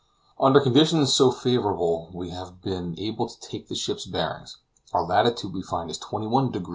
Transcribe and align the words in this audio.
Under 0.39 0.59
conditions 0.59 1.13
so 1.13 1.29
favorable, 1.31 2.09
we 2.11 2.31
have 2.31 2.59
been 2.59 2.97
able 2.99 3.29
to 3.29 3.39
take 3.39 3.67
the 3.67 3.75
ship's 3.75 4.07
bearings: 4.07 4.57
our 4.93 5.03
latitude, 5.05 5.53
we 5.53 5.61
find, 5.61 5.91
is 5.91 5.99
21 5.99 6.49
deg. 6.53 6.65